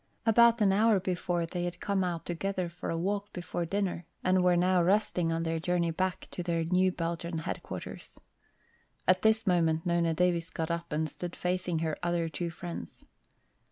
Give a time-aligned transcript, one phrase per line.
[0.25, 4.43] About an hour before they had come out together for a walk before dinner and
[4.43, 8.17] were now resting on their journey back to their new Belgian headquarters.
[9.07, 13.05] At this moment Nona Davis got up and stood facing her other two friends.